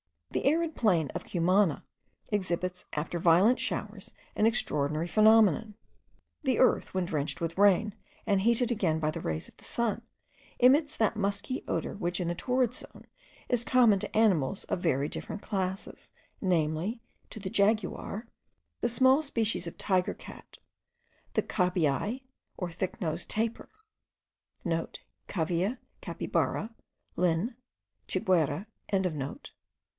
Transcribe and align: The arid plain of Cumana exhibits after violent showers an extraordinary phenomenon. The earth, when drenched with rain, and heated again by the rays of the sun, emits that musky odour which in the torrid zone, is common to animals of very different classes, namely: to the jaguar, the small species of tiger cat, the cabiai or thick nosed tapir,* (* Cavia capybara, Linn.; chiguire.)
The 0.31 0.45
arid 0.45 0.75
plain 0.75 1.09
of 1.13 1.25
Cumana 1.25 1.83
exhibits 2.29 2.85
after 2.93 3.19
violent 3.19 3.59
showers 3.59 4.13
an 4.35 4.45
extraordinary 4.47 5.05
phenomenon. 5.07 5.75
The 6.43 6.57
earth, 6.57 6.93
when 6.93 7.05
drenched 7.05 7.41
with 7.41 7.57
rain, 7.57 7.93
and 8.25 8.41
heated 8.41 8.71
again 8.71 8.97
by 8.97 9.11
the 9.11 9.19
rays 9.19 9.49
of 9.49 9.57
the 9.57 9.65
sun, 9.65 10.01
emits 10.57 10.95
that 10.97 11.17
musky 11.17 11.65
odour 11.67 11.93
which 11.95 12.19
in 12.19 12.29
the 12.29 12.33
torrid 12.33 12.73
zone, 12.73 13.05
is 13.49 13.65
common 13.65 13.99
to 13.99 14.17
animals 14.17 14.63
of 14.63 14.79
very 14.79 15.07
different 15.09 15.41
classes, 15.43 16.11
namely: 16.39 17.01
to 17.29 17.39
the 17.39 17.49
jaguar, 17.49 18.25
the 18.79 18.89
small 18.89 19.21
species 19.21 19.67
of 19.67 19.77
tiger 19.77 20.13
cat, 20.15 20.57
the 21.33 21.43
cabiai 21.43 22.23
or 22.57 22.71
thick 22.71 22.99
nosed 23.01 23.29
tapir,* 23.29 23.69
(* 24.53 25.27
Cavia 25.27 25.77
capybara, 25.99 26.73
Linn.; 27.17 27.55
chiguire.) 28.07 28.65